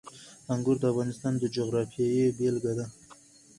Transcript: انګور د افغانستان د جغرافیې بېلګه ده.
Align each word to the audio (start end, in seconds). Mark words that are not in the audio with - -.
انګور 0.53 0.77
د 0.79 0.83
افغانستان 0.93 1.33
د 1.37 1.43
جغرافیې 1.55 2.25
بېلګه 2.37 2.73
ده. 2.79 2.85